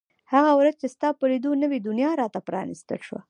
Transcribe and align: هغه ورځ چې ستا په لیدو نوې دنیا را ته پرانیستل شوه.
هغه 0.33 0.51
ورځ 0.59 0.73
چې 0.81 0.87
ستا 0.95 1.09
په 1.19 1.25
لیدو 1.31 1.51
نوې 1.63 1.79
دنیا 1.87 2.11
را 2.19 2.27
ته 2.33 2.39
پرانیستل 2.47 2.99
شوه. 3.07 3.19